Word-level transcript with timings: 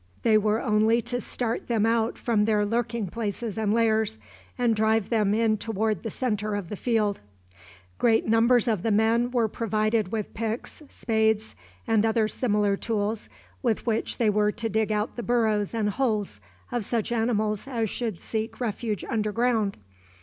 They 0.23 0.35
were 0.35 0.59
only 0.63 0.99
to 1.03 1.21
start 1.21 1.67
them 1.67 1.85
out 1.85 2.17
from 2.17 2.45
their 2.45 2.65
lurking 2.65 3.05
places 3.05 3.55
and 3.55 3.71
lairs, 3.71 4.17
and 4.57 4.75
drive 4.75 5.09
them 5.11 5.35
in 5.35 5.57
toward 5.57 6.01
the 6.01 6.09
centre 6.09 6.55
of 6.55 6.69
the 6.69 6.75
field. 6.75 7.21
Great 7.99 8.25
numbers 8.25 8.67
of 8.67 8.81
the 8.81 8.89
men 8.89 9.29
were 9.29 9.47
provided 9.47 10.11
with 10.11 10.33
picks, 10.33 10.81
spades, 10.89 11.53
and 11.85 12.03
other 12.03 12.27
similar 12.27 12.75
tools, 12.75 13.29
with 13.61 13.85
which 13.85 14.17
they 14.17 14.31
were 14.31 14.51
to 14.51 14.69
dig 14.69 14.91
out 14.91 15.17
the 15.17 15.21
burrows 15.21 15.71
and 15.71 15.91
holes 15.91 16.41
of 16.71 16.83
such 16.83 17.11
animals 17.11 17.67
as 17.67 17.87
should 17.87 18.19
seek 18.19 18.59
refuge 18.59 19.03
under 19.07 19.31
ground. 19.31 19.77